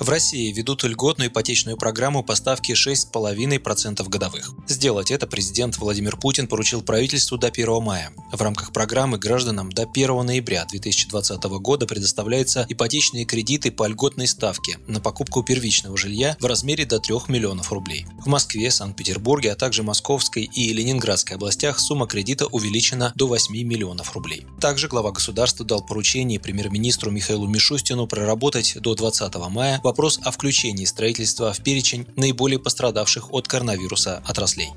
В 0.00 0.08
России 0.08 0.50
ведут 0.50 0.82
льготную 0.82 1.28
ипотечную 1.28 1.76
программу 1.76 2.24
по 2.24 2.34
ставке 2.34 2.72
6,5% 2.72 4.08
годовых. 4.08 4.52
Сделать 4.66 5.10
это 5.10 5.26
президент 5.26 5.76
Владимир 5.76 6.16
Путин 6.16 6.48
поручил 6.48 6.80
правительству 6.80 7.36
до 7.36 7.48
1 7.48 7.82
мая. 7.82 8.10
В 8.32 8.40
рамках 8.40 8.72
программы 8.72 9.18
гражданам 9.18 9.70
до 9.70 9.82
1 9.82 10.24
ноября 10.24 10.64
2020 10.64 11.42
года 11.60 11.86
предоставляются 11.86 12.64
ипотечные 12.66 13.26
кредиты 13.26 13.70
по 13.70 13.86
льготной 13.86 14.26
ставке 14.26 14.78
на 14.86 15.00
покупку 15.00 15.42
первичного 15.42 15.98
жилья 15.98 16.34
в 16.40 16.46
размере 16.46 16.86
до 16.86 16.98
3 16.98 17.16
миллионов 17.28 17.70
рублей. 17.70 18.06
В 18.24 18.26
Москве, 18.26 18.70
Санкт-Петербурге, 18.70 19.52
а 19.52 19.54
также 19.54 19.82
Московской 19.82 20.44
и 20.44 20.72
Ленинградской 20.72 21.36
областях 21.36 21.78
сумма 21.78 22.06
кредита 22.06 22.46
увеличена 22.46 23.12
до 23.16 23.26
8 23.26 23.54
миллионов 23.54 24.14
рублей. 24.14 24.46
Также 24.62 24.88
глава 24.88 25.12
государства 25.12 25.66
дал 25.66 25.84
поручение 25.84 26.40
премьер-министру 26.40 27.10
Михаилу 27.10 27.46
Мишустину 27.46 28.06
проработать 28.06 28.78
до 28.80 28.94
20 28.94 29.34
мая 29.50 29.78
вопрос 29.90 30.20
о 30.22 30.30
включении 30.30 30.84
строительства 30.84 31.52
в 31.52 31.64
перечень 31.64 32.06
наиболее 32.14 32.60
пострадавших 32.60 33.32
от 33.32 33.48
коронавируса 33.48 34.22
отраслей. 34.24 34.68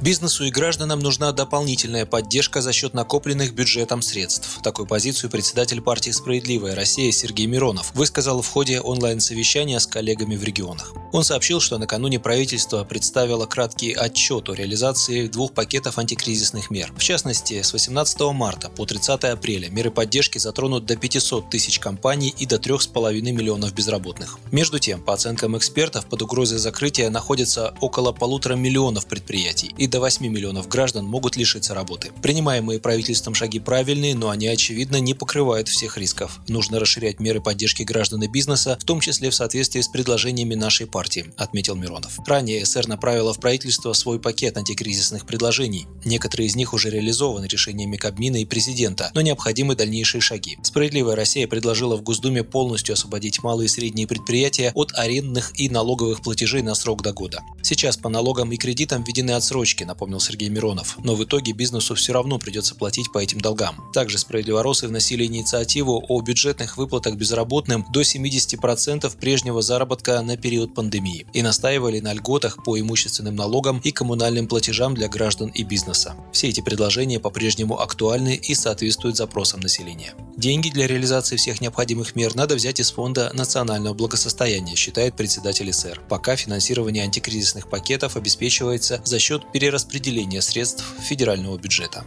Бизнесу 0.00 0.44
и 0.44 0.50
гражданам 0.50 1.00
нужна 1.00 1.32
дополнительная 1.32 2.06
поддержка 2.06 2.62
за 2.62 2.72
счет 2.72 2.94
накопленных 2.94 3.52
бюджетом 3.52 4.00
средств. 4.00 4.60
Такую 4.62 4.86
позицию 4.86 5.28
председатель 5.28 5.80
партии 5.80 6.12
«Справедливая 6.12 6.76
Россия» 6.76 7.10
Сергей 7.10 7.46
Миронов 7.46 7.92
высказал 7.94 8.40
в 8.40 8.46
ходе 8.46 8.80
онлайн-совещания 8.80 9.80
с 9.80 9.88
коллегами 9.88 10.36
в 10.36 10.44
регионах. 10.44 10.94
Он 11.12 11.24
сообщил, 11.24 11.60
что 11.60 11.78
накануне 11.78 12.20
правительство 12.20 12.84
представило 12.84 13.46
краткий 13.46 13.92
отчет 13.92 14.48
о 14.48 14.54
реализации 14.54 15.26
двух 15.26 15.52
пакетов 15.52 15.98
антикризисных 15.98 16.70
мер. 16.70 16.92
В 16.96 17.02
частности, 17.02 17.60
с 17.60 17.72
18 17.72 18.20
марта 18.32 18.70
по 18.70 18.86
30 18.86 19.24
апреля 19.24 19.68
меры 19.68 19.90
поддержки 19.90 20.38
затронут 20.38 20.86
до 20.86 20.94
500 20.96 21.50
тысяч 21.50 21.80
компаний 21.80 22.32
и 22.38 22.46
до 22.46 22.56
3,5 22.56 23.20
миллионов 23.20 23.74
безработных. 23.74 24.38
Между 24.52 24.78
тем, 24.78 25.02
по 25.02 25.14
оценкам 25.14 25.56
экспертов, 25.58 26.06
под 26.06 26.22
угрозой 26.22 26.58
закрытия 26.58 27.10
находится 27.10 27.74
около 27.80 28.12
полутора 28.12 28.54
миллионов 28.54 29.06
предприятий 29.06 29.74
и 29.76 29.87
до 29.88 30.00
8 30.00 30.26
миллионов 30.26 30.68
граждан 30.68 31.04
могут 31.04 31.36
лишиться 31.36 31.74
работы. 31.74 32.10
Принимаемые 32.22 32.78
правительством 32.80 33.34
шаги 33.34 33.58
правильные, 33.58 34.14
но 34.14 34.30
они, 34.30 34.46
очевидно, 34.46 34.96
не 34.96 35.14
покрывают 35.14 35.68
всех 35.68 35.98
рисков. 35.98 36.40
Нужно 36.48 36.78
расширять 36.78 37.20
меры 37.20 37.40
поддержки 37.40 37.82
граждан 37.82 38.22
и 38.22 38.28
бизнеса, 38.28 38.78
в 38.80 38.84
том 38.84 39.00
числе 39.00 39.30
в 39.30 39.34
соответствии 39.34 39.80
с 39.80 39.88
предложениями 39.88 40.54
нашей 40.54 40.86
партии 40.86 41.32
отметил 41.36 41.74
Миронов. 41.74 42.18
Ранее 42.26 42.64
СР 42.64 42.86
направила 42.86 43.32
в 43.32 43.40
правительство 43.40 43.92
свой 43.92 44.20
пакет 44.20 44.56
антикризисных 44.56 45.26
предложений. 45.26 45.86
Некоторые 46.04 46.48
из 46.48 46.56
них 46.56 46.74
уже 46.74 46.90
реализованы 46.90 47.46
решениями 47.46 47.96
Кабмина 47.96 48.36
и 48.36 48.44
президента, 48.44 49.10
но 49.14 49.20
необходимы 49.20 49.74
дальнейшие 49.74 50.20
шаги. 50.20 50.58
Справедливая 50.62 51.16
Россия 51.16 51.48
предложила 51.48 51.96
в 51.96 52.02
Госдуме 52.02 52.44
полностью 52.44 52.92
освободить 52.92 53.42
малые 53.42 53.66
и 53.66 53.68
средние 53.68 54.06
предприятия 54.06 54.72
от 54.74 54.92
арендных 54.94 55.58
и 55.58 55.68
налоговых 55.68 56.22
платежей 56.22 56.62
на 56.62 56.74
срок 56.74 57.02
до 57.02 57.12
года. 57.12 57.42
Сейчас 57.68 57.98
по 57.98 58.08
налогам 58.08 58.50
и 58.50 58.56
кредитам 58.56 59.04
введены 59.04 59.32
отсрочки, 59.32 59.84
напомнил 59.84 60.20
Сергей 60.20 60.48
Миронов, 60.48 60.96
но 61.04 61.14
в 61.14 61.22
итоге 61.22 61.52
бизнесу 61.52 61.94
все 61.94 62.14
равно 62.14 62.38
придется 62.38 62.74
платить 62.74 63.12
по 63.12 63.18
этим 63.18 63.42
долгам. 63.42 63.90
Также 63.92 64.16
справедливоросы 64.16 64.88
вносили 64.88 65.26
инициативу 65.26 66.02
о 66.08 66.22
бюджетных 66.22 66.78
выплатах 66.78 67.16
безработным 67.16 67.84
до 67.92 68.00
70% 68.00 69.14
прежнего 69.18 69.60
заработка 69.60 70.22
на 70.22 70.38
период 70.38 70.74
пандемии 70.74 71.26
и 71.34 71.42
настаивали 71.42 72.00
на 72.00 72.14
льготах 72.14 72.64
по 72.64 72.80
имущественным 72.80 73.36
налогам 73.36 73.82
и 73.84 73.90
коммунальным 73.90 74.48
платежам 74.48 74.94
для 74.94 75.08
граждан 75.08 75.50
и 75.50 75.62
бизнеса. 75.62 76.16
Все 76.32 76.48
эти 76.48 76.62
предложения 76.62 77.20
по-прежнему 77.20 77.78
актуальны 77.80 78.34
и 78.34 78.54
соответствуют 78.54 79.18
запросам 79.18 79.60
населения. 79.60 80.14
Деньги 80.38 80.70
для 80.70 80.86
реализации 80.86 81.36
всех 81.36 81.60
необходимых 81.60 82.16
мер 82.16 82.34
надо 82.34 82.54
взять 82.54 82.80
из 82.80 82.92
Фонда 82.92 83.30
национального 83.34 83.92
благосостояния, 83.92 84.74
считает 84.74 85.16
председатель 85.16 85.70
СР. 85.70 86.00
Пока 86.08 86.36
финансирование 86.36 87.02
антикризисных 87.02 87.57
пакетов 87.66 88.16
обеспечивается 88.16 89.00
за 89.04 89.18
счет 89.18 89.50
перераспределения 89.50 90.42
средств 90.42 90.84
федерального 91.00 91.58
бюджета. 91.58 92.04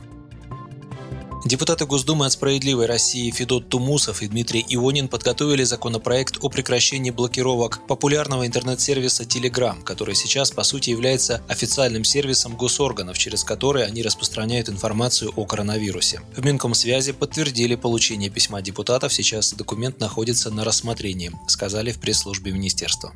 Депутаты 1.43 1.87
Госдумы 1.87 2.27
от 2.27 2.33
«Справедливой 2.33 2.85
России» 2.85 3.31
Федот 3.31 3.67
Тумусов 3.67 4.21
и 4.21 4.27
Дмитрий 4.27 4.63
Ионин 4.69 5.07
подготовили 5.07 5.63
законопроект 5.63 6.37
о 6.39 6.49
прекращении 6.49 7.09
блокировок 7.09 7.79
популярного 7.87 8.45
интернет-сервиса 8.45 9.23
Telegram, 9.23 9.81
который 9.81 10.13
сейчас, 10.13 10.51
по 10.51 10.61
сути, 10.61 10.91
является 10.91 11.41
официальным 11.47 12.03
сервисом 12.03 12.55
госорганов, 12.55 13.17
через 13.17 13.43
который 13.43 13.83
они 13.83 14.03
распространяют 14.03 14.69
информацию 14.69 15.33
о 15.35 15.45
коронавирусе. 15.45 16.21
В 16.37 16.45
Минкомсвязи 16.45 17.11
подтвердили 17.11 17.73
получение 17.73 18.29
письма 18.29 18.61
депутатов, 18.61 19.11
сейчас 19.11 19.51
документ 19.53 19.99
находится 19.99 20.51
на 20.51 20.63
рассмотрении, 20.63 21.31
сказали 21.47 21.91
в 21.91 21.99
пресс-службе 21.99 22.51
министерства. 22.51 23.13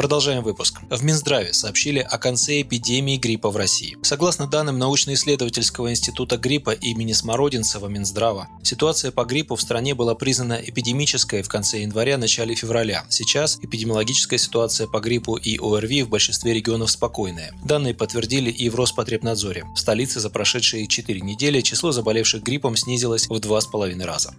Продолжаем 0.00 0.42
выпуск. 0.42 0.80
В 0.88 1.04
Минздраве 1.04 1.52
сообщили 1.52 1.98
о 1.98 2.16
конце 2.16 2.62
эпидемии 2.62 3.18
гриппа 3.18 3.50
в 3.50 3.56
России. 3.58 3.98
Согласно 4.00 4.46
данным 4.46 4.78
научно-исследовательского 4.78 5.90
института 5.90 6.38
гриппа 6.38 6.70
имени 6.70 7.12
Смородинцева 7.12 7.86
Минздрава, 7.86 8.48
ситуация 8.62 9.10
по 9.10 9.26
гриппу 9.26 9.56
в 9.56 9.60
стране 9.60 9.94
была 9.94 10.14
признана 10.14 10.54
эпидемической 10.54 11.42
в 11.42 11.48
конце 11.48 11.82
января-начале 11.82 12.54
февраля. 12.54 13.04
Сейчас 13.10 13.58
эпидемиологическая 13.60 14.38
ситуация 14.38 14.86
по 14.86 15.00
гриппу 15.00 15.36
и 15.36 15.58
ОРВИ 15.58 16.04
в 16.04 16.08
большинстве 16.08 16.54
регионов 16.54 16.90
спокойная. 16.90 17.52
Данные 17.62 17.92
подтвердили 17.92 18.50
и 18.50 18.70
в 18.70 18.76
Роспотребнадзоре. 18.76 19.64
В 19.74 19.78
столице 19.78 20.18
за 20.18 20.30
прошедшие 20.30 20.86
4 20.86 21.20
недели 21.20 21.60
число 21.60 21.92
заболевших 21.92 22.42
гриппом 22.42 22.74
снизилось 22.74 23.26
в 23.26 23.34
2,5 23.34 24.02
раза 24.06 24.32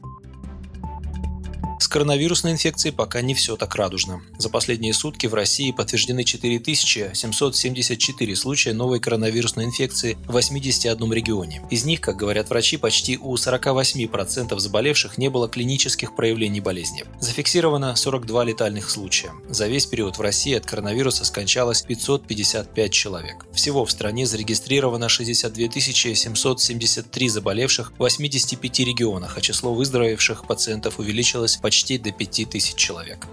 коронавирусной 1.91 2.53
инфекцией 2.53 2.96
пока 2.96 3.22
не 3.22 3.35
все 3.35 3.57
так 3.57 3.75
радужно. 3.75 4.22
За 4.38 4.50
последние 4.50 4.94
сутки 4.94 5.28
в 5.28 5.34
России 5.34 5.72
подтверждены 5.72 6.24
4774 6.24 8.35
случая 8.38 8.72
новой 8.72 9.02
коронавирусной 9.02 9.66
инфекции 9.66 10.18
в 10.25 10.31
81 10.31 11.13
регионе. 11.13 11.62
Из 11.69 11.84
них, 11.84 12.00
как 12.00 12.16
говорят 12.16 12.50
врачи, 12.50 12.78
почти 12.78 13.18
у 13.18 13.35
48% 13.35 14.57
заболевших 14.57 15.18
не 15.18 15.30
было 15.30 15.50
клинических 15.50 16.16
проявлений 16.16 16.62
болезни. 16.62 17.03
Зафиксировано 17.19 17.97
42 17.97 18.46
летальных 18.46 18.90
случая. 18.90 19.34
За 19.50 19.68
весь 19.68 19.85
период 19.85 20.18
в 20.18 20.22
России 20.22 20.56
от 20.56 20.66
коронавируса 20.66 21.25
скончалось 21.25 21.81
555 21.81 22.94
человек. 22.94 23.46
Всего 23.53 23.84
в 23.84 23.91
стране 23.91 24.25
зарегистрировано 24.25 25.09
62 25.09 25.69
773 25.72 27.30
заболевших 27.30 27.91
в 27.91 27.97
85 27.97 28.80
регионах, 28.80 29.38
а 29.38 29.41
число 29.41 29.74
выздоровевших 29.74 30.47
пациентов 30.47 30.97
увеличилось 30.97 31.57
почти 31.57 31.81
почти 31.81 31.97
до 31.97 32.12
5000 32.12 32.75
человек. 32.75 33.28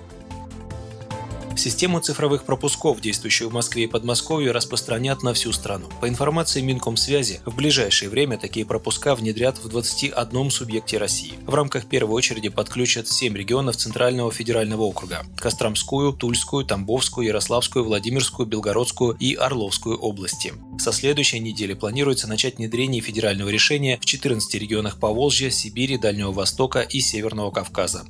Систему 1.58 1.98
цифровых 1.98 2.44
пропусков, 2.44 3.00
действующую 3.00 3.50
в 3.50 3.52
Москве 3.52 3.82
и 3.82 3.86
Подмосковье, 3.88 4.52
распространят 4.52 5.24
на 5.24 5.34
всю 5.34 5.52
страну. 5.52 5.88
По 6.00 6.08
информации 6.08 6.60
Минкомсвязи, 6.60 7.40
в 7.44 7.56
ближайшее 7.56 8.10
время 8.10 8.38
такие 8.38 8.64
пропуска 8.64 9.16
внедрят 9.16 9.58
в 9.58 9.68
21 9.68 10.50
субъекте 10.52 10.98
России. 10.98 11.34
В 11.48 11.54
рамках 11.54 11.86
первой 11.86 12.14
очереди 12.14 12.48
подключат 12.48 13.08
7 13.08 13.36
регионов 13.36 13.76
Центрального 13.76 14.30
федерального 14.30 14.82
округа– 14.82 15.26
Костромскую, 15.36 16.12
Тульскую, 16.12 16.64
Тамбовскую, 16.64 17.26
Ярославскую, 17.26 17.84
Владимирскую, 17.84 18.46
Белгородскую 18.46 19.16
и 19.18 19.34
Орловскую 19.34 19.98
области. 19.98 20.54
Со 20.78 20.92
следующей 20.92 21.40
недели 21.40 21.74
планируется 21.74 22.28
начать 22.28 22.58
внедрение 22.58 23.02
федерального 23.02 23.48
решения 23.48 23.98
в 24.00 24.04
14 24.04 24.54
регионах 24.54 25.00
Поволжья, 25.00 25.50
Сибири, 25.50 25.98
Дальнего 25.98 26.30
Востока 26.30 26.82
и 26.82 27.00
Северного 27.00 27.50
Кавказа. 27.50 28.04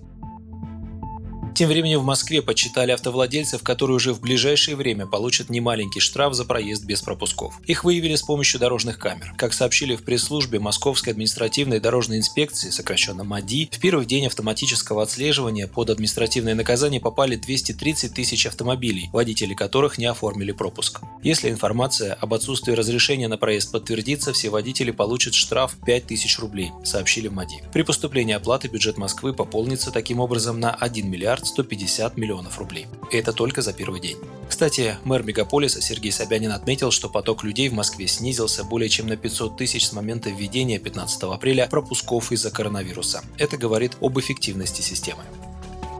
Тем 1.59 1.71
временем 1.71 1.99
в 1.99 2.05
Москве 2.05 2.41
подсчитали 2.41 2.93
автовладельцев, 2.93 3.65
которые 3.65 3.97
уже 3.97 4.15
в 4.15 4.21
ближайшее 4.21 4.77
время 4.77 5.07
получат 5.07 5.51
немаленький 5.51 6.01
штраф 6.01 6.35
за 6.35 6.45
проезд 6.45 6.85
без 6.85 7.03
пропусков. 7.03 7.61
Их 7.67 7.83
выявили 7.83 8.15
с 8.15 8.23
помощью 8.23 8.61
дорожных 8.61 9.01
камер. 9.01 9.35
Как 9.37 9.53
сообщили 9.53 9.97
в 9.97 10.05
пресс-службе 10.05 10.61
Московской 10.61 11.15
административной 11.15 11.81
дорожной 11.81 12.19
инспекции, 12.19 12.71
сокращенно 12.71 13.25
МАДИ, 13.25 13.71
в 13.73 13.81
первый 13.81 14.07
день 14.07 14.29
автоматического 14.29 15.03
отслеживания 15.03 15.67
под 15.67 15.91
административное 15.91 16.55
наказание 16.55 17.01
попали 17.01 17.35
230 17.35 18.15
тысяч 18.15 18.47
автомобилей, 18.47 19.11
водители 19.13 19.55
которых 19.55 19.99
не 19.99 20.07
оформили 20.07 20.53
пропуск. 20.53 21.01
Если 21.25 21.51
информация 21.51 22.15
об 22.15 22.35
отсутствии 22.35 22.73
разрешения 22.73 23.27
на 23.27 23.37
проезд 23.37 23.73
подтвердится, 23.73 24.33
все 24.33 24.51
водители 24.51 24.93
получат 24.93 25.35
штраф 25.35 25.75
5000 25.85 26.39
рублей, 26.39 26.71
сообщили 26.85 27.27
в 27.27 27.33
МАДИ. 27.33 27.65
При 27.73 27.83
поступлении 27.83 28.37
оплаты 28.37 28.69
бюджет 28.69 28.97
Москвы 28.97 29.33
пополнится 29.33 29.91
таким 29.91 30.21
образом 30.21 30.61
на 30.61 30.71
1 30.71 31.11
миллиард 31.11 31.48
150 31.49 32.17
миллионов 32.17 32.59
рублей. 32.59 32.87
Это 33.11 33.33
только 33.33 33.63
за 33.63 33.73
первый 33.73 34.01
день. 34.01 34.17
Кстати, 34.49 34.97
мэр 35.05 35.23
мегаполиса 35.23 35.81
Сергей 35.81 36.13
Собянин 36.13 36.53
отметил, 36.53 36.91
что 36.91 37.09
поток 37.09 37.45
людей 37.45 37.69
в 37.69 37.75
Москве 37.75 38.07
снизился 38.07 38.65
более 38.65 38.89
чем 38.89 39.07
на 39.07 39.17
500 39.17 39.57
тысяч 39.57 39.87
с 39.87 39.93
момента 39.93 40.31
введения 40.31 40.79
15 40.79 41.23
апреля 41.25 41.67
пропусков 41.67 42.33
из-за 42.33 42.51
коронавируса. 42.51 43.23
Это 43.37 43.57
говорит 43.57 43.97
об 44.01 44.19
эффективности 44.19 44.83
системы. 44.83 45.23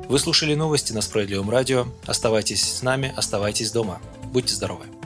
Вы 0.09 0.19
слушали 0.19 0.55
новости 0.55 0.93
на 0.93 1.03
Справедливом 1.03 1.51
радио. 1.51 1.87
Оставайтесь 2.07 2.63
с 2.63 2.83
нами, 2.83 3.13
оставайтесь 3.17 3.73
дома. 3.73 4.01
Будьте 4.33 4.55
здоровы! 4.55 4.98